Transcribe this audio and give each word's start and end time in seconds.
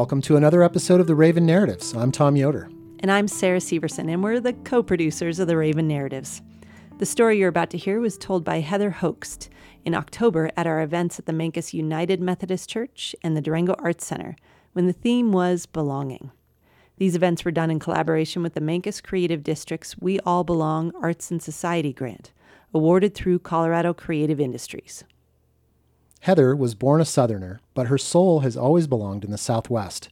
Welcome 0.00 0.22
to 0.22 0.36
another 0.36 0.62
episode 0.62 0.98
of 0.98 1.06
the 1.06 1.14
Raven 1.14 1.44
Narratives. 1.44 1.94
I'm 1.94 2.10
Tom 2.10 2.34
Yoder. 2.34 2.70
And 3.00 3.12
I'm 3.12 3.28
Sarah 3.28 3.58
Severson, 3.58 4.10
and 4.10 4.24
we're 4.24 4.40
the 4.40 4.54
co 4.54 4.82
producers 4.82 5.38
of 5.38 5.46
the 5.46 5.58
Raven 5.58 5.86
Narratives. 5.86 6.40
The 6.96 7.04
story 7.04 7.38
you're 7.38 7.50
about 7.50 7.68
to 7.68 7.76
hear 7.76 8.00
was 8.00 8.16
told 8.16 8.42
by 8.42 8.60
Heather 8.60 8.92
Hochst 8.92 9.50
in 9.84 9.94
October 9.94 10.50
at 10.56 10.66
our 10.66 10.80
events 10.80 11.18
at 11.18 11.26
the 11.26 11.34
Mancos 11.34 11.74
United 11.74 12.18
Methodist 12.18 12.66
Church 12.70 13.14
and 13.22 13.36
the 13.36 13.42
Durango 13.42 13.74
Arts 13.78 14.06
Center 14.06 14.36
when 14.72 14.86
the 14.86 14.94
theme 14.94 15.32
was 15.32 15.66
belonging. 15.66 16.30
These 16.96 17.14
events 17.14 17.44
were 17.44 17.50
done 17.50 17.70
in 17.70 17.78
collaboration 17.78 18.42
with 18.42 18.54
the 18.54 18.62
Mancos 18.62 19.02
Creative 19.02 19.44
District's 19.44 19.98
We 19.98 20.18
All 20.20 20.44
Belong 20.44 20.92
Arts 21.02 21.30
and 21.30 21.42
Society 21.42 21.92
grant, 21.92 22.32
awarded 22.72 23.14
through 23.14 23.40
Colorado 23.40 23.92
Creative 23.92 24.40
Industries. 24.40 25.04
Heather 26.20 26.54
was 26.54 26.74
born 26.74 27.00
a 27.00 27.06
Southerner, 27.06 27.60
but 27.72 27.86
her 27.86 27.96
soul 27.96 28.40
has 28.40 28.56
always 28.56 28.86
belonged 28.86 29.24
in 29.24 29.30
the 29.30 29.38
Southwest. 29.38 30.10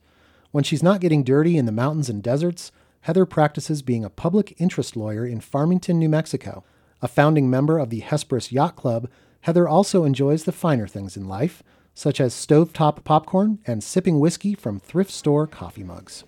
When 0.51 0.65
she's 0.65 0.83
not 0.83 1.01
getting 1.01 1.23
dirty 1.23 1.59
in 1.59 1.67
the 1.67 1.73
mountains 1.73 2.09
and 2.09 2.23
deserts, 2.23 2.73
Heather 3.03 3.27
practices 3.27 3.83
being 3.83 4.05
a 4.05 4.11
public 4.11 4.55
interest 4.59 4.97
lawyer 4.97 5.27
in 5.27 5.41
Farmington, 5.41 5.99
New 5.99 6.09
Mexico. 6.09 6.65
A 7.03 7.09
founding 7.09 7.51
member 7.51 7.79
of 7.79 7.91
the 7.91 8.01
Hesperus 8.01 8.51
Yacht 8.51 8.75
Club, 8.75 9.09
Heather 9.43 9.69
also 9.69 10.05
enjoys 10.05 10.45
the 10.45 10.53
finer 10.53 10.89
things 10.89 11.17
in 11.17 11.29
life, 11.29 11.63
such 11.95 12.21
as 12.21 12.33
stovetop 12.33 13.05
popcorn 13.05 13.59
and 13.67 13.85
sipping 13.85 14.19
whiskey 14.19 14.55
from 14.55 14.81
thrift 14.81 15.11
store 15.11 15.47
coffee 15.47 15.85
mugs. 15.85 16.25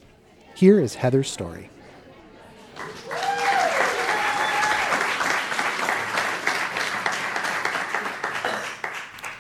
Here 0.55 0.79
is 0.79 0.97
Heather's 0.97 1.31
story. 1.31 1.71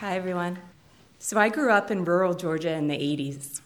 Hi, 0.00 0.16
everyone. 0.16 0.58
So, 1.18 1.38
I 1.38 1.50
grew 1.50 1.70
up 1.70 1.90
in 1.90 2.06
rural 2.06 2.32
Georgia 2.32 2.72
in 2.72 2.88
the 2.88 2.96
80s. 2.96 3.60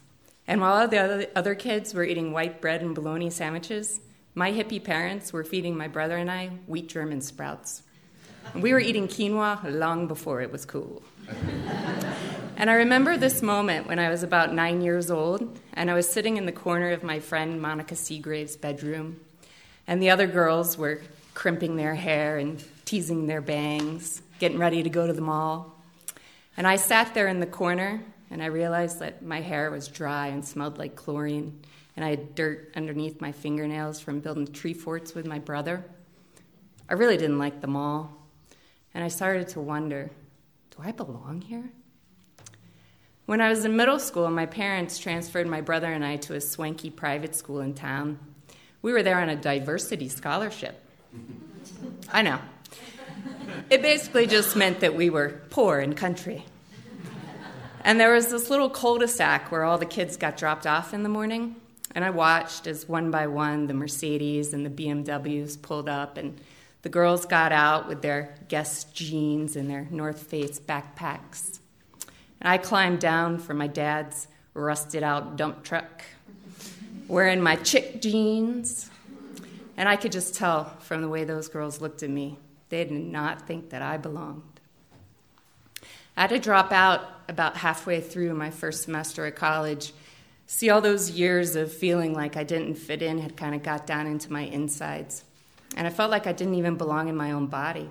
And 0.49 0.59
while 0.59 0.73
all 0.73 0.85
the 0.85 0.97
other, 0.97 1.27
other 1.33 1.55
kids 1.55 1.93
were 1.93 2.03
eating 2.03 2.33
white 2.33 2.59
bread 2.59 2.81
and 2.81 2.93
bologna 2.93 3.29
sandwiches, 3.29 4.01
my 4.33 4.51
hippie 4.51 4.83
parents 4.83 5.31
were 5.31 5.45
feeding 5.45 5.77
my 5.77 5.87
brother 5.87 6.17
and 6.17 6.29
I 6.29 6.47
wheat 6.67 6.89
German 6.89 7.21
sprouts. 7.21 7.83
And 8.53 8.61
we 8.61 8.73
were 8.73 8.81
eating 8.81 9.07
quinoa 9.07 9.63
long 9.63 10.09
before 10.09 10.41
it 10.41 10.51
was 10.51 10.65
cool. 10.65 11.01
and 12.57 12.69
I 12.69 12.73
remember 12.73 13.15
this 13.15 13.41
moment 13.41 13.87
when 13.87 13.97
I 13.97 14.09
was 14.09 14.21
about 14.21 14.53
nine 14.53 14.81
years 14.81 15.09
old, 15.09 15.57
and 15.71 15.89
I 15.89 15.93
was 15.93 16.09
sitting 16.09 16.35
in 16.35 16.45
the 16.45 16.51
corner 16.51 16.91
of 16.91 17.01
my 17.01 17.21
friend 17.21 17.61
Monica 17.61 17.95
Seagrave's 17.95 18.57
bedroom, 18.57 19.21
and 19.87 20.03
the 20.03 20.09
other 20.09 20.27
girls 20.27 20.77
were 20.77 20.99
crimping 21.33 21.77
their 21.77 21.95
hair 21.95 22.39
and 22.39 22.61
teasing 22.83 23.27
their 23.27 23.39
bangs, 23.39 24.21
getting 24.39 24.57
ready 24.57 24.83
to 24.83 24.89
go 24.89 25.07
to 25.07 25.13
the 25.13 25.21
mall. 25.21 25.74
And 26.57 26.65
I 26.65 26.77
sat 26.77 27.13
there 27.13 27.27
in 27.27 27.39
the 27.39 27.45
corner, 27.45 28.03
and 28.31 28.41
I 28.41 28.47
realized 28.47 28.99
that 28.99 29.23
my 29.23 29.41
hair 29.41 29.71
was 29.71 29.87
dry 29.87 30.27
and 30.27 30.43
smelled 30.43 30.77
like 30.77 30.95
chlorine, 30.95 31.61
and 31.95 32.05
I 32.05 32.09
had 32.09 32.35
dirt 32.35 32.71
underneath 32.75 33.21
my 33.21 33.31
fingernails 33.31 33.99
from 33.99 34.19
building 34.19 34.47
tree 34.47 34.73
forts 34.73 35.13
with 35.13 35.25
my 35.25 35.39
brother. 35.39 35.85
I 36.89 36.93
really 36.93 37.17
didn't 37.17 37.39
like 37.39 37.61
the 37.61 37.67
mall, 37.67 38.11
and 38.93 39.03
I 39.03 39.07
started 39.07 39.47
to 39.49 39.59
wonder 39.59 40.11
do 40.75 40.83
I 40.83 40.91
belong 40.91 41.41
here? 41.41 41.71
When 43.25 43.41
I 43.41 43.49
was 43.49 43.65
in 43.65 43.75
middle 43.75 43.99
school, 43.99 44.29
my 44.29 44.45
parents 44.45 44.99
transferred 44.99 45.47
my 45.47 45.61
brother 45.61 45.91
and 45.91 46.05
I 46.05 46.17
to 46.17 46.35
a 46.35 46.41
swanky 46.41 46.89
private 46.89 47.35
school 47.35 47.61
in 47.61 47.73
town. 47.73 48.19
We 48.81 48.91
were 48.91 49.01
there 49.01 49.19
on 49.19 49.29
a 49.29 49.35
diversity 49.35 50.09
scholarship. 50.09 50.79
I 52.13 52.21
know. 52.21 52.39
It 53.69 53.81
basically 53.81 54.27
just 54.27 54.55
meant 54.55 54.81
that 54.81 54.95
we 54.95 55.09
were 55.09 55.41
poor 55.49 55.79
and 55.79 55.97
country. 55.97 56.45
And 57.85 57.99
there 57.99 58.13
was 58.13 58.29
this 58.29 58.49
little 58.49 58.71
cul 58.71 58.97
de 58.97 59.07
sac 59.07 59.51
where 59.51 59.63
all 59.63 59.77
the 59.77 59.85
kids 59.85 60.17
got 60.17 60.37
dropped 60.37 60.65
off 60.65 60.91
in 60.91 61.03
the 61.03 61.09
morning. 61.09 61.55
And 61.93 62.03
I 62.03 62.09
watched 62.09 62.65
as 62.65 62.89
one 62.89 63.11
by 63.11 63.27
one 63.27 63.67
the 63.67 63.75
Mercedes 63.75 64.53
and 64.53 64.65
the 64.65 64.71
BMWs 64.71 65.61
pulled 65.61 65.87
up, 65.87 66.17
and 66.17 66.41
the 66.81 66.89
girls 66.89 67.27
got 67.27 67.51
out 67.51 67.87
with 67.87 68.01
their 68.01 68.35
Guess 68.47 68.85
jeans 68.85 69.55
and 69.55 69.69
their 69.69 69.87
North 69.91 70.23
Face 70.23 70.59
backpacks. 70.59 71.59
And 72.41 72.49
I 72.49 72.57
climbed 72.57 73.01
down 73.01 73.37
from 73.37 73.57
my 73.57 73.67
dad's 73.67 74.29
rusted 74.55 75.03
out 75.03 75.37
dump 75.37 75.63
truck, 75.63 76.03
wearing 77.07 77.39
my 77.39 77.55
chick 77.55 78.01
jeans. 78.01 78.89
And 79.77 79.87
I 79.87 79.95
could 79.95 80.11
just 80.11 80.33
tell 80.33 80.65
from 80.79 81.03
the 81.03 81.07
way 81.07 81.23
those 81.23 81.49
girls 81.49 81.81
looked 81.81 82.01
at 82.01 82.09
me, 82.09 82.39
they 82.69 82.83
did 82.83 82.93
not 82.93 83.47
think 83.47 83.69
that 83.69 83.83
I 83.83 83.97
belonged. 83.97 84.54
I 86.17 86.21
had 86.21 86.29
to 86.29 86.39
drop 86.39 86.71
out 86.71 87.01
about 87.27 87.57
halfway 87.57 88.01
through 88.01 88.33
my 88.33 88.49
first 88.49 88.83
semester 88.83 89.25
at 89.25 89.35
college. 89.35 89.93
See, 90.47 90.69
all 90.69 90.81
those 90.81 91.11
years 91.11 91.55
of 91.55 91.73
feeling 91.73 92.13
like 92.13 92.37
I 92.37 92.43
didn't 92.43 92.75
fit 92.75 93.01
in 93.01 93.19
had 93.19 93.35
kind 93.35 93.55
of 93.55 93.63
got 93.63 93.87
down 93.87 94.07
into 94.07 94.31
my 94.31 94.41
insides. 94.41 95.23
And 95.75 95.85
I 95.85 95.89
felt 95.89 96.11
like 96.11 96.27
I 96.27 96.31
didn't 96.31 96.55
even 96.55 96.75
belong 96.75 97.09
in 97.09 97.15
my 97.15 97.31
own 97.31 97.47
body. 97.47 97.89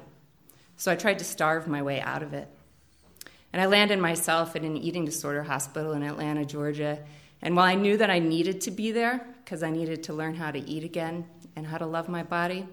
So 0.76 0.90
I 0.90 0.96
tried 0.96 1.18
to 1.18 1.24
starve 1.24 1.68
my 1.68 1.82
way 1.82 2.00
out 2.00 2.22
of 2.22 2.32
it. 2.32 2.48
And 3.52 3.60
I 3.60 3.66
landed 3.66 3.98
myself 3.98 4.56
at 4.56 4.62
an 4.62 4.76
eating 4.76 5.04
disorder 5.04 5.42
hospital 5.42 5.92
in 5.92 6.02
Atlanta, 6.02 6.44
Georgia. 6.44 6.98
And 7.42 7.54
while 7.54 7.66
I 7.66 7.74
knew 7.74 7.96
that 7.98 8.10
I 8.10 8.18
needed 8.18 8.62
to 8.62 8.70
be 8.70 8.90
there, 8.90 9.24
because 9.44 9.62
I 9.62 9.70
needed 9.70 10.04
to 10.04 10.14
learn 10.14 10.34
how 10.34 10.50
to 10.50 10.58
eat 10.58 10.82
again 10.82 11.26
and 11.54 11.66
how 11.66 11.78
to 11.78 11.86
love 11.86 12.08
my 12.08 12.22
body, 12.22 12.66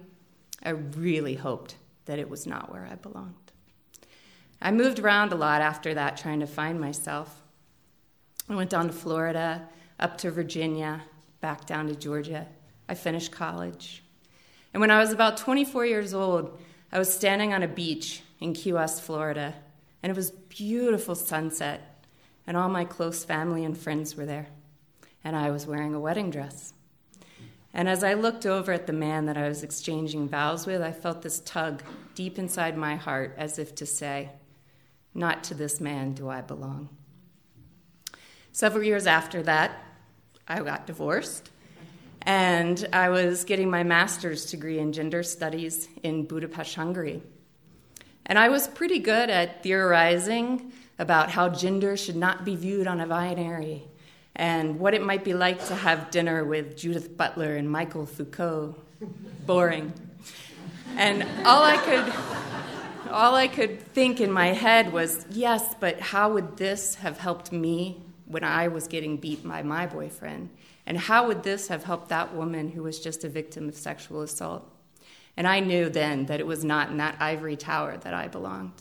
I 0.62 0.70
really 0.70 1.34
hoped 1.34 1.76
that 2.06 2.18
it 2.18 2.28
was 2.28 2.46
not 2.46 2.72
where 2.72 2.88
I 2.90 2.94
belonged. 2.94 3.41
I 4.62 4.70
moved 4.70 5.00
around 5.00 5.32
a 5.32 5.36
lot 5.36 5.60
after 5.60 5.92
that, 5.94 6.16
trying 6.16 6.38
to 6.38 6.46
find 6.46 6.80
myself. 6.80 7.42
I 8.48 8.54
went 8.54 8.70
down 8.70 8.86
to 8.86 8.92
Florida, 8.92 9.68
up 9.98 10.18
to 10.18 10.30
Virginia, 10.30 11.02
back 11.40 11.66
down 11.66 11.88
to 11.88 11.96
Georgia. 11.96 12.46
I 12.88 12.94
finished 12.94 13.32
college. 13.32 14.04
And 14.72 14.80
when 14.80 14.92
I 14.92 15.00
was 15.00 15.10
about 15.10 15.36
24 15.36 15.84
years 15.86 16.14
old, 16.14 16.60
I 16.92 17.00
was 17.00 17.12
standing 17.12 17.52
on 17.52 17.64
a 17.64 17.68
beach 17.68 18.22
in 18.38 18.54
Key 18.54 18.72
West, 18.72 19.02
Florida, 19.02 19.52
and 20.00 20.10
it 20.10 20.16
was 20.16 20.30
beautiful 20.30 21.16
sunset, 21.16 22.06
and 22.46 22.56
all 22.56 22.68
my 22.68 22.84
close 22.84 23.24
family 23.24 23.64
and 23.64 23.76
friends 23.76 24.14
were 24.14 24.26
there, 24.26 24.46
and 25.24 25.34
I 25.34 25.50
was 25.50 25.66
wearing 25.66 25.92
a 25.92 26.00
wedding 26.00 26.30
dress. 26.30 26.72
And 27.74 27.88
as 27.88 28.04
I 28.04 28.14
looked 28.14 28.46
over 28.46 28.70
at 28.70 28.86
the 28.86 28.92
man 28.92 29.26
that 29.26 29.36
I 29.36 29.48
was 29.48 29.64
exchanging 29.64 30.28
vows 30.28 30.66
with, 30.66 30.82
I 30.82 30.92
felt 30.92 31.22
this 31.22 31.40
tug 31.40 31.82
deep 32.14 32.38
inside 32.38 32.76
my 32.76 32.94
heart 32.94 33.34
as 33.36 33.58
if 33.58 33.74
to 33.76 33.86
say, 33.86 34.30
Not 35.14 35.44
to 35.44 35.54
this 35.54 35.80
man 35.80 36.14
do 36.14 36.28
I 36.28 36.40
belong. 36.40 36.88
Several 38.52 38.84
years 38.84 39.06
after 39.06 39.42
that, 39.44 39.84
I 40.46 40.60
got 40.60 40.86
divorced, 40.86 41.50
and 42.22 42.86
I 42.92 43.08
was 43.08 43.44
getting 43.44 43.70
my 43.70 43.82
master's 43.82 44.44
degree 44.50 44.78
in 44.78 44.92
gender 44.92 45.22
studies 45.22 45.88
in 46.02 46.24
Budapest, 46.24 46.74
Hungary. 46.74 47.22
And 48.26 48.38
I 48.38 48.48
was 48.48 48.68
pretty 48.68 48.98
good 48.98 49.30
at 49.30 49.62
theorizing 49.62 50.72
about 50.98 51.30
how 51.30 51.48
gender 51.48 51.96
should 51.96 52.16
not 52.16 52.44
be 52.44 52.54
viewed 52.54 52.86
on 52.86 53.00
a 53.00 53.06
binary 53.06 53.82
and 54.36 54.78
what 54.78 54.94
it 54.94 55.02
might 55.02 55.24
be 55.24 55.34
like 55.34 55.64
to 55.66 55.74
have 55.74 56.10
dinner 56.10 56.44
with 56.44 56.76
Judith 56.76 57.16
Butler 57.16 57.56
and 57.56 57.70
Michel 57.70 58.06
Foucault. 58.06 58.76
Boring. 59.46 59.92
And 60.96 61.22
all 61.44 61.62
I 61.62 61.76
could 61.78 62.51
all 63.12 63.34
I 63.34 63.46
could 63.46 63.80
think 63.80 64.20
in 64.20 64.32
my 64.32 64.48
head 64.48 64.92
was, 64.92 65.26
yes, 65.30 65.74
but 65.78 66.00
how 66.00 66.32
would 66.32 66.56
this 66.56 66.96
have 66.96 67.18
helped 67.18 67.52
me 67.52 68.02
when 68.26 68.42
I 68.42 68.68
was 68.68 68.88
getting 68.88 69.18
beat 69.18 69.46
by 69.46 69.62
my 69.62 69.86
boyfriend? 69.86 70.50
And 70.86 70.98
how 70.98 71.28
would 71.28 71.42
this 71.42 71.68
have 71.68 71.84
helped 71.84 72.08
that 72.08 72.34
woman 72.34 72.70
who 72.70 72.82
was 72.82 72.98
just 72.98 73.22
a 73.24 73.28
victim 73.28 73.68
of 73.68 73.76
sexual 73.76 74.22
assault? 74.22 74.68
And 75.36 75.46
I 75.46 75.60
knew 75.60 75.88
then 75.88 76.26
that 76.26 76.40
it 76.40 76.46
was 76.46 76.64
not 76.64 76.90
in 76.90 76.96
that 76.96 77.16
ivory 77.20 77.56
tower 77.56 77.96
that 77.98 78.14
I 78.14 78.28
belonged. 78.28 78.72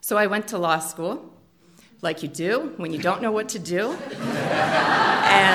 So 0.00 0.16
I 0.16 0.26
went 0.26 0.48
to 0.48 0.58
law 0.58 0.78
school 0.78 1.32
like 2.00 2.22
you 2.22 2.28
do 2.28 2.74
when 2.76 2.92
you 2.92 2.98
don't 2.98 3.22
know 3.22 3.32
what 3.32 3.48
to 3.50 3.58
do. 3.58 3.92
and 5.32 5.54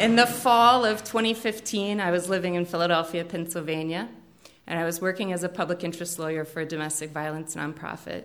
in 0.00 0.16
the 0.16 0.26
fall 0.26 0.84
of 0.84 1.04
2015, 1.04 2.00
I 2.00 2.10
was 2.10 2.28
living 2.28 2.54
in 2.54 2.64
Philadelphia, 2.64 3.24
Pennsylvania, 3.24 4.08
and 4.68 4.78
I 4.78 4.84
was 4.84 5.00
working 5.00 5.32
as 5.32 5.42
a 5.42 5.48
public 5.48 5.82
interest 5.82 6.18
lawyer 6.18 6.44
for 6.44 6.60
a 6.60 6.66
domestic 6.66 7.10
violence 7.10 7.56
nonprofit. 7.56 8.24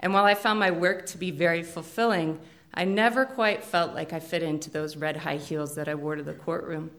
And 0.00 0.12
while 0.12 0.24
I 0.24 0.34
found 0.34 0.58
my 0.58 0.72
work 0.72 1.06
to 1.06 1.18
be 1.18 1.30
very 1.30 1.62
fulfilling, 1.62 2.40
I 2.74 2.84
never 2.84 3.24
quite 3.24 3.62
felt 3.62 3.94
like 3.94 4.12
I 4.12 4.18
fit 4.18 4.42
into 4.42 4.68
those 4.68 4.96
red 4.96 5.16
high 5.16 5.36
heels 5.36 5.76
that 5.76 5.88
I 5.88 5.94
wore 5.94 6.16
to 6.16 6.24
the 6.24 6.34
courtroom. 6.34 6.90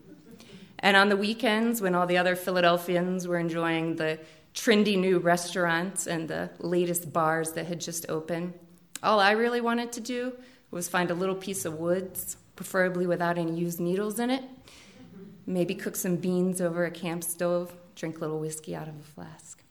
And 0.80 0.95
on 0.95 1.10
the 1.10 1.18
weekends, 1.18 1.81
when 1.81 1.95
all 1.95 2.07
the 2.07 2.18
other 2.18 2.36
Philadelphians 2.36 3.28
were 3.28 3.38
enjoying 3.38 3.98
the 3.98 4.19
trendy 4.56 4.98
new 4.98 5.19
restaurants 5.19 6.07
and 6.07 6.30
the 6.30 6.50
latest 6.60 7.12
bars 7.12 7.51
that 7.51 7.66
had 7.66 7.81
just 7.81 8.10
opened. 8.10 8.54
All 9.04 9.19
I 9.19 9.31
really 9.31 9.62
wanted 9.62 9.92
to 9.92 10.00
do 10.00 10.33
was 10.72 10.88
find 10.88 11.12
a 11.12 11.13
little 11.13 11.36
piece 11.36 11.66
of 11.66 11.74
woods, 11.74 12.38
preferably 12.56 13.06
without 13.06 13.38
any 13.38 13.54
used 13.54 13.81
needles 13.81 14.18
in 14.18 14.30
it, 14.30 14.44
maybe 15.45 15.75
cook 15.75 15.95
some 15.95 16.16
beans 16.16 16.62
over 16.62 16.86
a 16.86 16.92
camp 16.92 17.24
stove, 17.24 17.72
drink 17.98 18.18
a 18.18 18.22
little 18.22 18.40
whiskey 18.40 18.76
out 18.76 18.88
of 18.88 18.96
a 18.96 19.04
flask. 19.04 19.64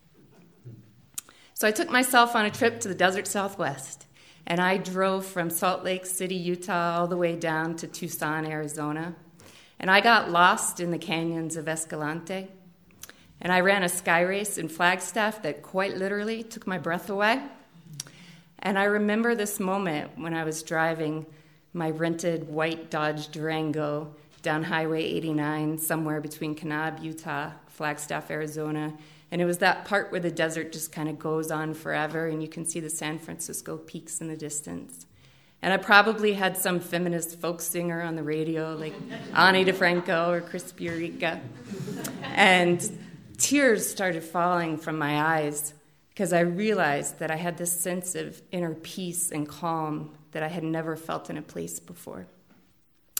So 1.55 1.67
I 1.67 1.71
took 1.71 1.89
myself 1.89 2.35
on 2.35 2.45
a 2.45 2.51
trip 2.51 2.81
to 2.81 2.89
the 2.89 2.95
desert 2.95 3.27
southwest, 3.27 4.07
And 4.47 4.61
I 4.61 4.77
drove 4.77 5.25
from 5.25 5.49
Salt 5.49 5.83
Lake 5.83 6.05
City, 6.07 6.35
Utah, 6.35 6.99
all 6.99 7.07
the 7.07 7.17
way 7.17 7.35
down 7.35 7.77
to 7.77 7.87
Tucson, 7.87 8.45
Arizona. 8.47 9.15
And 9.81 9.91
I 9.91 10.01
got 10.01 10.31
lost 10.31 10.81
in 10.81 10.91
the 10.91 10.99
canyons 10.99 11.57
of 11.57 11.67
Escalante. 11.67 12.49
And 13.41 13.53
I 13.53 13.61
ran 13.61 13.83
a 13.83 13.89
sky 13.89 14.21
race 14.21 14.59
in 14.59 14.69
Flagstaff 14.69 15.43
that 15.43 15.63
quite 15.63 15.97
literally 15.97 16.43
took 16.43 16.67
my 16.67 16.79
breath 16.79 17.11
away. 17.11 17.43
And 18.59 18.79
I 18.79 18.85
remember 18.85 19.35
this 19.35 19.59
moment 19.59 20.19
when 20.19 20.35
I 20.35 20.45
was 20.45 20.63
driving 20.63 21.27
my 21.73 21.91
rented 21.91 22.49
white 22.49 22.91
Dodge 22.91 23.29
Durango 23.29 24.15
down 24.47 24.63
Highway 24.63 25.03
89, 25.03 25.79
somewhere 25.79 26.21
between 26.21 26.55
Kanab, 26.55 27.03
Utah, 27.03 27.51
Flagstaff, 27.67 28.31
Arizona. 28.31 28.97
And 29.33 29.43
it 29.43 29.45
was 29.45 29.59
that 29.59 29.87
part 29.87 30.13
where 30.13 30.21
the 30.21 30.31
desert 30.31 30.73
just 30.73 30.93
kind 30.93 31.09
of 31.09 31.19
goes 31.19 31.51
on 31.51 31.75
forever, 31.75 32.29
and 32.29 32.41
you 32.41 32.49
can 32.49 32.65
see 32.65 32.79
the 32.79 32.89
San 32.89 33.19
Francisco 33.19 33.77
peaks 33.77 34.21
in 34.21 34.29
the 34.29 34.37
distance. 34.37 35.05
And 35.63 35.73
I 35.73 35.79
probably 35.79 36.35
had 36.35 36.57
some 36.57 36.79
feminist 36.79 37.41
folk 37.41 37.61
singer 37.61 38.01
on 38.01 38.15
the 38.15 38.23
radio, 38.23 38.77
like 38.77 38.95
Ani 39.35 39.65
DiFranco 39.65 40.29
or 40.29 40.41
Chris 40.43 40.73
Pureka. 40.73 41.41
And 42.23 42.89
tears 43.39 43.89
started 43.89 44.23
falling 44.23 44.79
from 44.79 44.97
my 44.97 45.21
eyes 45.39 45.75
because 46.11 46.33
I 46.33 46.41
realized 46.41 47.19
that 47.19 47.33
I 47.33 47.37
had 47.37 47.59
this 47.59 47.73
sense 47.73 48.15
of 48.15 48.41
inner 48.53 48.75
peace 48.75 49.33
and 49.33 49.49
calm 49.49 50.15
that 50.31 50.45
I 50.45 50.49
had 50.49 50.63
never 50.63 50.95
felt 50.95 51.31
in 51.31 51.37
a 51.37 51.43
place 51.43 51.81
before. 51.81 52.29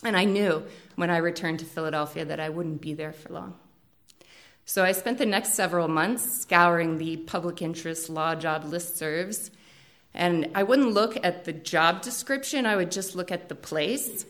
And 0.07 0.17
I 0.17 0.25
knew 0.25 0.65
when 0.95 1.11
I 1.11 1.19
returned 1.19 1.59
to 1.59 1.65
Philadelphia 1.65 2.25
that 2.25 2.41
I 2.41 2.49
wouldn't 2.49 2.81
be 2.81 2.95
there 2.95 3.13
for 3.13 3.33
long. 3.33 3.55
So 4.65 4.85
I 4.85 4.93
spent 4.93 5.19
the 5.19 5.27
next 5.27 5.55
several 5.55 5.89
months 5.89 6.41
scouring 6.41 6.99
the 6.99 7.19
public 7.19 7.63
interest 7.63 8.09
law 8.09 8.35
job 8.35 8.65
listservs. 8.65 9.51
And 10.15 10.51
I 10.55 10.63
wouldn't 10.63 10.93
look 10.93 11.19
at 11.23 11.45
the 11.45 11.53
job 11.53 12.03
description, 12.03 12.67
I 12.67 12.77
would 12.77 12.91
just 12.91 13.15
look 13.15 13.31
at 13.31 13.49
the 13.49 13.55
place. 13.55 14.25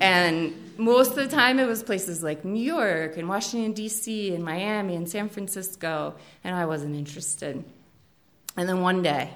And 0.00 0.54
most 0.76 1.10
of 1.10 1.16
the 1.16 1.28
time, 1.28 1.58
it 1.58 1.66
was 1.66 1.82
places 1.82 2.22
like 2.22 2.44
New 2.44 2.62
York 2.62 3.16
and 3.16 3.28
Washington, 3.28 3.72
D.C., 3.72 4.34
and 4.34 4.44
Miami 4.44 4.96
and 4.96 5.08
San 5.08 5.28
Francisco, 5.28 6.14
and 6.42 6.54
I 6.54 6.66
wasn't 6.66 6.94
interested. 6.94 7.64
And 8.56 8.68
then 8.68 8.80
one 8.80 9.02
day, 9.02 9.30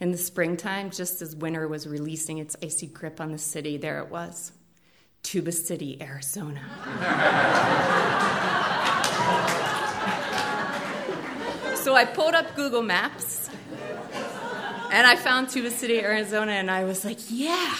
in 0.00 0.12
the 0.12 0.18
springtime, 0.18 0.90
just 0.90 1.22
as 1.22 1.34
winter 1.34 1.66
was 1.66 1.88
releasing 1.88 2.38
its 2.38 2.56
icy 2.62 2.86
grip 2.86 3.20
on 3.20 3.32
the 3.32 3.38
city, 3.38 3.76
there 3.78 3.98
it 4.00 4.10
was 4.10 4.52
Tuba 5.22 5.52
City, 5.52 5.98
Arizona. 6.00 6.60
so 11.76 11.94
I 11.94 12.04
pulled 12.04 12.34
up 12.34 12.54
Google 12.54 12.82
Maps 12.82 13.48
and 14.92 15.06
I 15.06 15.16
found 15.16 15.48
Tuba 15.48 15.70
City, 15.70 16.00
Arizona, 16.00 16.52
and 16.52 16.70
I 16.70 16.84
was 16.84 17.04
like, 17.04 17.18
yeah, 17.28 17.74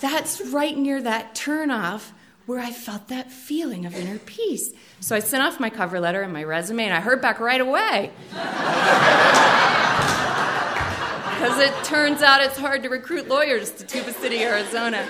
that's 0.00 0.40
right 0.46 0.76
near 0.76 1.00
that 1.02 1.34
turnoff 1.34 2.10
where 2.46 2.58
I 2.60 2.70
felt 2.70 3.08
that 3.08 3.30
feeling 3.30 3.86
of 3.86 3.94
inner 3.94 4.18
peace. 4.18 4.72
So 5.00 5.14
I 5.14 5.20
sent 5.20 5.42
off 5.42 5.60
my 5.60 5.70
cover 5.70 6.00
letter 6.00 6.22
and 6.22 6.32
my 6.32 6.44
resume, 6.44 6.84
and 6.84 6.94
I 6.94 7.00
heard 7.00 7.20
back 7.20 7.40
right 7.40 7.60
away. 7.60 8.10
Because 11.38 11.60
it 11.60 11.84
turns 11.84 12.20
out 12.20 12.42
it's 12.42 12.58
hard 12.58 12.82
to 12.82 12.88
recruit 12.88 13.28
lawyers 13.28 13.70
to 13.70 13.84
Tuba 13.86 14.12
City, 14.12 14.42
Arizona. 14.42 15.06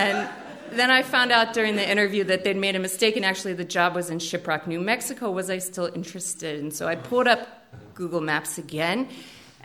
And 0.00 0.28
then 0.72 0.90
I 0.90 1.02
found 1.02 1.30
out 1.30 1.52
during 1.52 1.76
the 1.76 1.86
interview 1.86 2.24
that 2.24 2.42
they'd 2.42 2.56
made 2.56 2.74
a 2.74 2.78
mistake, 2.78 3.16
and 3.16 3.24
actually 3.24 3.52
the 3.52 3.66
job 3.66 3.94
was 3.94 4.08
in 4.08 4.18
Shiprock, 4.18 4.66
New 4.66 4.80
Mexico. 4.80 5.30
Was 5.30 5.50
I 5.50 5.58
still 5.58 5.90
interested? 5.94 6.58
And 6.58 6.72
so 6.72 6.88
I 6.88 6.94
pulled 6.94 7.28
up 7.28 7.46
Google 7.94 8.22
Maps 8.22 8.56
again, 8.56 9.08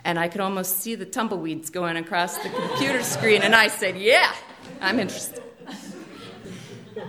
and 0.04 0.18
I 0.18 0.28
could 0.28 0.42
almost 0.42 0.80
see 0.80 0.94
the 0.94 1.06
tumbleweeds 1.06 1.70
going 1.70 1.96
across 1.96 2.36
the 2.36 2.50
computer 2.50 3.02
screen, 3.02 3.40
and 3.40 3.54
I 3.54 3.68
said, 3.68 3.96
Yeah, 3.96 4.30
I'm 4.82 5.00
interested. 5.00 5.42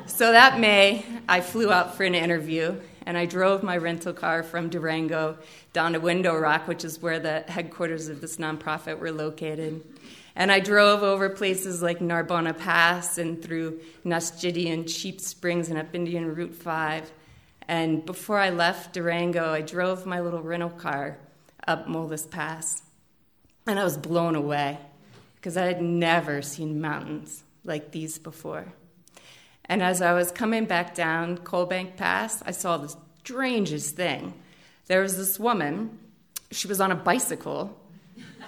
So 0.05 0.31
that 0.31 0.57
May, 0.57 1.05
I 1.27 1.41
flew 1.41 1.69
out 1.69 1.95
for 1.95 2.05
an 2.05 2.15
interview, 2.15 2.79
and 3.07 3.17
I 3.17 3.25
drove 3.25 3.63
my 3.63 3.77
rental 3.77 4.11
car 4.11 4.43
from 4.43 4.67
Durango 4.67 5.37
down 5.71 5.93
to 5.93 5.99
Window 6.01 6.35
Rock, 6.35 6.67
which 6.67 6.83
is 6.83 7.01
where 7.01 7.21
the 7.21 7.39
headquarters 7.47 8.09
of 8.09 8.19
this 8.19 8.35
nonprofit 8.35 8.99
were 8.99 9.13
located. 9.13 9.81
And 10.35 10.51
I 10.51 10.59
drove 10.59 11.03
over 11.03 11.29
places 11.29 11.81
like 11.81 11.99
Narbona 11.99 12.55
Pass 12.55 13.17
and 13.17 13.41
through 13.41 13.79
Naschitti 14.03 14.73
and 14.73 14.89
Springs 15.21 15.69
and 15.69 15.79
up 15.79 15.95
Indian 15.95 16.35
Route 16.35 16.53
5. 16.53 17.09
And 17.69 18.05
before 18.05 18.39
I 18.39 18.49
left 18.49 18.93
Durango, 18.93 19.53
I 19.53 19.61
drove 19.61 20.05
my 20.05 20.19
little 20.19 20.41
rental 20.41 20.69
car 20.69 21.17
up 21.65 21.87
Molas 21.87 22.29
Pass. 22.29 22.83
And 23.67 23.79
I 23.79 23.85
was 23.85 23.95
blown 23.95 24.35
away 24.35 24.79
because 25.35 25.55
I 25.55 25.63
had 25.63 25.81
never 25.81 26.41
seen 26.41 26.81
mountains 26.81 27.45
like 27.63 27.91
these 27.91 28.17
before. 28.17 28.73
And 29.69 29.83
as 29.83 30.01
I 30.01 30.13
was 30.13 30.31
coming 30.31 30.65
back 30.65 30.95
down 30.95 31.37
Coalbank 31.39 31.97
Pass, 31.97 32.41
I 32.45 32.51
saw 32.51 32.77
the 32.77 32.95
strangest 33.19 33.95
thing. 33.95 34.33
There 34.87 35.01
was 35.01 35.17
this 35.17 35.37
woman, 35.37 35.99
she 36.51 36.67
was 36.67 36.79
on 36.79 36.91
a 36.91 36.95
bicycle, 36.95 37.77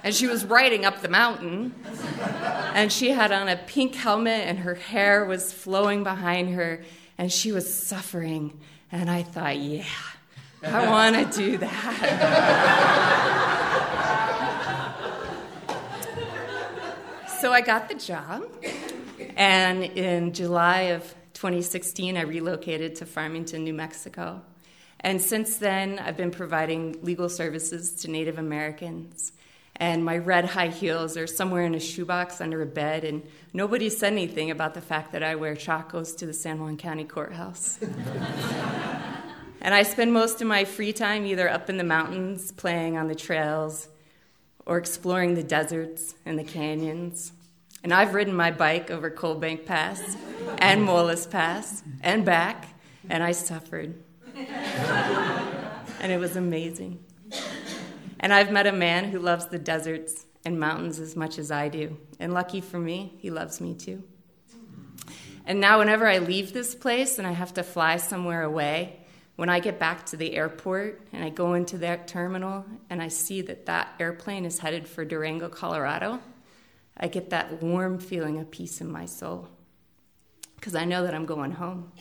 and 0.04 0.16
she 0.16 0.28
was 0.28 0.46
riding 0.46 0.86
up 0.86 1.02
the 1.02 1.10
mountain. 1.10 1.76
And 2.74 2.92
she 2.92 3.10
had 3.10 3.32
on 3.32 3.50
a 3.50 3.58
pink 3.58 3.96
helmet, 3.96 4.48
and 4.48 4.60
her 4.60 4.76
hair 4.76 5.26
was 5.26 5.52
flowing 5.52 6.04
behind 6.04 6.54
her, 6.54 6.84
and 7.18 7.32
she 7.32 7.52
was 7.52 7.74
suffering. 7.74 8.58
And 8.92 9.10
I 9.10 9.24
thought, 9.24 9.58
yeah, 9.58 9.84
I 10.64 10.90
want 10.90 11.34
to 11.34 11.38
do 11.38 11.58
that. 11.58 12.00
so 17.42 17.52
I 17.52 17.62
got 17.62 17.90
the 17.90 17.96
job, 17.96 18.44
and 19.40 19.86
in 19.86 20.34
July 20.34 20.82
of 20.92 21.16
2016, 21.34 22.18
I 22.18 22.24
relocated 22.24 22.96
to 22.96 23.06
Farmington, 23.06 23.64
New 23.64 23.74
Mexico. 23.74 24.42
And 25.00 25.22
since 25.22 25.56
then, 25.56 25.98
I've 25.98 26.18
been 26.18 26.32
providing 26.32 27.02
legal 27.04 27.30
services 27.30 27.94
to 28.02 28.12
Native 28.12 28.38
Americans. 28.38 29.32
And 29.78 30.04
my 30.04 30.18
red 30.18 30.44
high 30.44 30.68
heels 30.68 31.16
are 31.16 31.26
somewhere 31.26 31.64
in 31.64 31.74
a 31.74 31.80
shoebox 31.80 32.42
under 32.42 32.62
a 32.62 32.66
bed, 32.66 33.06
and 33.06 33.24
nobody 33.54 33.90
said 33.90 34.12
anything 34.12 34.52
about 34.52 34.74
the 34.74 34.82
fact 34.82 35.14
that 35.14 35.24
I 35.24 35.36
wear 35.36 35.56
chacos 35.56 36.18
to 36.18 36.26
the 36.26 36.34
San 36.34 36.60
Juan 36.60 36.76
County 36.76 37.06
Courthouse. 37.06 37.80
and 39.62 39.74
I 39.74 39.84
spend 39.84 40.12
most 40.12 40.42
of 40.42 40.50
my 40.50 40.66
free 40.66 40.92
time 40.92 41.26
either 41.26 41.50
up 41.50 41.70
in 41.70 41.78
the 41.78 41.86
mountains 41.86 42.52
playing 42.52 42.98
on 42.98 43.08
the 43.08 43.16
trails 43.16 43.88
or 44.66 44.78
exploring 44.78 45.36
the 45.36 45.44
deserts 45.44 46.14
and 46.26 46.38
the 46.38 46.44
canyons. 46.44 47.32
And 47.84 47.94
I've 47.94 48.14
ridden 48.14 48.36
my 48.36 48.52
bike 48.52 48.92
over 48.92 49.10
Coalbank 49.10 49.66
Pass 49.66 50.18
and 50.58 50.84
Molas 50.84 51.30
Pass 51.30 51.84
and 52.02 52.26
back, 52.26 52.68
and 53.10 53.24
I 53.24 53.32
suffered. 53.32 53.96
and 54.36 56.12
it 56.12 56.20
was 56.20 56.36
amazing. 56.36 57.04
And 58.20 58.34
I've 58.34 58.52
met 58.52 58.68
a 58.68 58.72
man 58.72 59.06
who 59.06 59.20
loves 59.20 59.46
the 59.48 59.60
deserts 59.60 60.26
and 60.46 60.60
mountains 60.60 61.00
as 61.00 61.16
much 61.16 61.38
as 61.38 61.52
I 61.52 61.70
do. 61.70 61.98
And 62.20 62.34
lucky 62.34 62.62
for 62.62 62.80
me, 62.80 63.16
he 63.20 63.30
loves 63.30 63.62
me 63.62 63.74
too. 63.76 64.04
And 65.46 65.60
now, 65.60 65.80
whenever 65.80 66.06
I 66.06 66.20
leave 66.20 66.54
this 66.54 66.76
place 66.76 67.18
and 67.18 67.26
I 67.26 67.32
have 67.32 67.54
to 67.56 67.64
fly 67.64 67.98
somewhere 67.98 68.44
away, 68.44 69.00
when 69.36 69.50
I 69.50 69.62
get 69.62 69.80
back 69.80 70.06
to 70.08 70.18
the 70.18 70.36
airport 70.36 71.02
and 71.14 71.24
I 71.24 71.30
go 71.30 71.54
into 71.54 71.78
that 71.80 72.08
terminal 72.08 72.66
and 72.90 73.02
I 73.02 73.08
see 73.08 73.42
that 73.44 73.66
that 73.68 73.88
airplane 74.00 74.46
is 74.46 74.60
headed 74.60 74.88
for 74.88 75.06
Durango, 75.06 75.48
Colorado, 75.48 76.20
I 77.00 77.08
get 77.08 77.30
that 77.30 77.62
warm 77.62 78.00
feeling 78.00 78.40
of 78.40 78.52
peace 78.52 78.82
in 78.82 78.92
my 78.92 79.06
soul 79.06 79.48
because 80.56 80.76
I 80.76 80.86
know 80.86 81.04
that 81.04 81.14
I'm 81.14 81.26
going 81.26 81.52
home. 81.52 81.92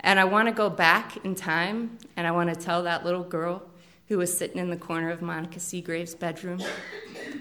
And 0.00 0.18
I 0.18 0.24
want 0.24 0.48
to 0.48 0.54
go 0.54 0.70
back 0.70 1.24
in 1.24 1.34
time 1.34 1.98
and 2.16 2.26
I 2.26 2.30
want 2.30 2.52
to 2.52 2.56
tell 2.56 2.82
that 2.84 3.04
little 3.04 3.24
girl 3.24 3.62
who 4.08 4.18
was 4.18 4.36
sitting 4.36 4.58
in 4.58 4.70
the 4.70 4.76
corner 4.76 5.10
of 5.10 5.22
Monica 5.22 5.58
Seagrave's 5.58 6.14
bedroom, 6.14 6.62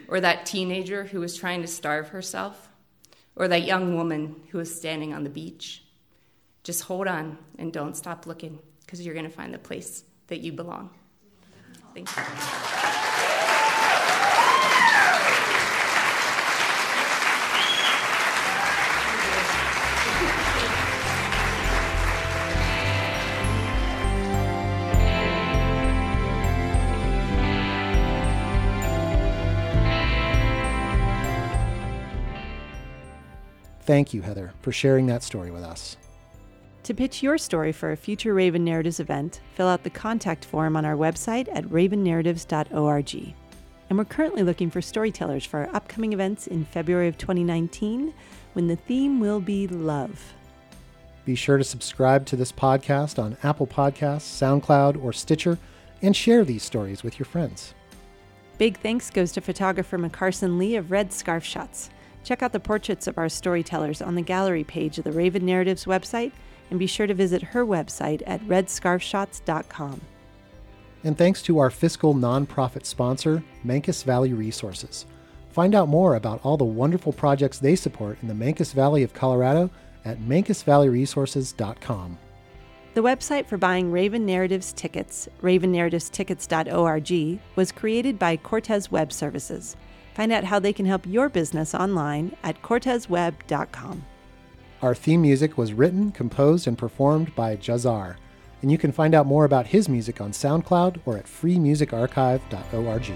or 0.07 0.21
that 0.21 0.45
teenager 0.45 1.03
who 1.03 1.19
was 1.19 1.35
trying 1.35 1.61
to 1.61 1.67
starve 1.67 2.09
herself, 2.09 2.69
or 3.35 3.47
that 3.49 3.63
young 3.63 3.95
woman 3.95 4.35
who 4.49 4.57
was 4.57 4.73
standing 4.73 5.13
on 5.13 5.23
the 5.23 5.29
beach. 5.29 5.83
Just 6.63 6.83
hold 6.83 7.07
on 7.07 7.37
and 7.57 7.73
don't 7.73 7.97
stop 7.97 8.25
looking 8.25 8.59
because 8.81 9.05
you're 9.05 9.15
going 9.15 9.25
to 9.25 9.31
find 9.31 9.53
the 9.53 9.59
place 9.59 10.05
that 10.27 10.39
you 10.39 10.53
belong. 10.53 10.89
Thank 11.93 12.09
you. 12.15 12.23
Thank 33.85 34.13
you, 34.13 34.21
Heather, 34.21 34.53
for 34.61 34.71
sharing 34.71 35.07
that 35.07 35.23
story 35.23 35.51
with 35.51 35.63
us. 35.63 35.97
To 36.83 36.93
pitch 36.93 37.23
your 37.23 37.37
story 37.37 37.71
for 37.71 37.91
a 37.91 37.97
future 37.97 38.33
Raven 38.33 38.63
Narratives 38.63 38.99
event, 38.99 39.41
fill 39.55 39.67
out 39.67 39.83
the 39.83 39.89
contact 39.89 40.45
form 40.45 40.75
on 40.75 40.85
our 40.85 40.95
website 40.95 41.47
at 41.53 41.65
ravennarratives.org. 41.65 43.35
And 43.89 43.97
we're 43.97 44.05
currently 44.05 44.43
looking 44.43 44.69
for 44.69 44.81
storytellers 44.81 45.45
for 45.45 45.59
our 45.61 45.75
upcoming 45.75 46.13
events 46.13 46.47
in 46.47 46.65
February 46.65 47.07
of 47.07 47.17
2019 47.17 48.13
when 48.53 48.67
the 48.67 48.75
theme 48.75 49.19
will 49.19 49.39
be 49.39 49.67
love. 49.67 50.33
Be 51.25 51.35
sure 51.35 51.57
to 51.57 51.63
subscribe 51.63 52.25
to 52.27 52.35
this 52.35 52.51
podcast 52.51 53.21
on 53.21 53.37
Apple 53.43 53.67
Podcasts, 53.67 54.21
SoundCloud, 54.21 55.01
or 55.01 55.13
Stitcher, 55.13 55.57
and 56.01 56.15
share 56.15 56.43
these 56.43 56.63
stories 56.63 57.03
with 57.03 57.19
your 57.19 57.25
friends. 57.25 57.73
Big 58.57 58.77
thanks 58.79 59.09
goes 59.09 59.31
to 59.33 59.41
photographer 59.41 59.97
McCarson 59.97 60.57
Lee 60.57 60.75
of 60.75 60.91
Red 60.91 61.11
Scarf 61.13 61.43
Shots. 61.43 61.89
Check 62.23 62.41
out 62.41 62.53
the 62.53 62.59
portraits 62.59 63.07
of 63.07 63.17
our 63.17 63.29
storytellers 63.29 64.01
on 64.01 64.15
the 64.15 64.21
gallery 64.21 64.63
page 64.63 64.97
of 64.97 65.03
the 65.03 65.11
Raven 65.11 65.45
Narratives 65.45 65.85
website, 65.85 66.31
and 66.69 66.79
be 66.79 66.87
sure 66.87 67.07
to 67.07 67.13
visit 67.13 67.41
her 67.41 67.65
website 67.65 68.23
at 68.25 68.41
redscarfshots.com. 68.47 70.01
And 71.03 71.17
thanks 71.17 71.41
to 71.43 71.59
our 71.59 71.69
fiscal 71.69 72.15
nonprofit 72.15 72.85
sponsor, 72.85 73.43
Mancos 73.65 74.03
Valley 74.05 74.33
Resources. 74.33 75.05
Find 75.49 75.75
out 75.75 75.89
more 75.89 76.15
about 76.15 76.39
all 76.43 76.57
the 76.57 76.63
wonderful 76.63 77.11
projects 77.13 77.59
they 77.59 77.75
support 77.75 78.17
in 78.21 78.27
the 78.27 78.33
Mancos 78.33 78.73
Valley 78.73 79.03
of 79.03 79.13
Colorado 79.13 79.69
at 80.05 80.19
mancosvalleyresources.com. 80.19 82.17
The 82.93 83.01
website 83.01 83.47
for 83.47 83.57
buying 83.57 83.91
Raven 83.91 84.25
Narratives 84.25 84.71
tickets, 84.71 85.27
ravennarrativestickets.org, 85.41 87.39
was 87.55 87.71
created 87.71 88.19
by 88.19 88.37
Cortez 88.37 88.91
Web 88.91 89.11
Services. 89.11 89.75
Find 90.13 90.31
out 90.31 90.43
how 90.43 90.59
they 90.59 90.73
can 90.73 90.85
help 90.85 91.05
your 91.05 91.29
business 91.29 91.73
online 91.73 92.35
at 92.43 92.61
cortezweb.com. 92.61 94.05
Our 94.81 94.93
theme 94.95 95.21
music 95.21 95.57
was 95.57 95.73
written, 95.73 96.11
composed, 96.11 96.67
and 96.67 96.77
performed 96.77 97.33
by 97.35 97.55
Jazar, 97.55 98.17
and 98.61 98.71
you 98.71 98.77
can 98.77 98.91
find 98.91 99.15
out 99.15 99.25
more 99.25 99.45
about 99.45 99.67
his 99.67 99.87
music 99.87 100.19
on 100.19 100.31
SoundCloud 100.31 100.99
or 101.05 101.17
at 101.17 101.25
freemusicarchive.org. 101.25 103.13